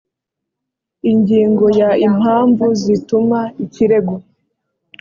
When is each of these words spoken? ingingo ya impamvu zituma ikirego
ingingo 1.11 1.65
ya 1.79 1.89
impamvu 2.07 2.65
zituma 2.81 3.39
ikirego 3.65 4.13